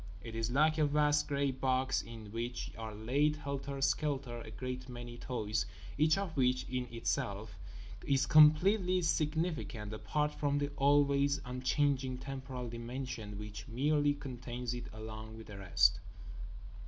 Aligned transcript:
It 0.23 0.33
is 0.35 0.49
like 0.49 0.79
a 0.79 0.87
vast 0.87 1.27
grey 1.27 1.51
box 1.51 2.01
in 2.01 2.31
which 2.31 2.71
are 2.75 2.95
laid 2.95 3.35
helter 3.35 3.79
skelter 3.81 4.41
a 4.41 4.49
great 4.49 4.89
many 4.89 5.15
toys, 5.15 5.67
each 5.95 6.17
of 6.17 6.35
which 6.35 6.63
is 6.67 6.87
itself 6.91 7.55
completely 8.27 9.03
significant 9.03 9.93
apart 9.93 10.33
from 10.33 10.57
the 10.57 10.69
always 10.75 11.39
unchanging 11.45 12.17
temporal 12.17 12.67
dimension 12.67 13.37
which 13.37 13.67
merely 13.67 14.15
contains 14.15 14.73
it 14.73 14.87
along 14.91 15.37
with 15.37 15.45
the 15.45 15.57
rest. 15.59 15.99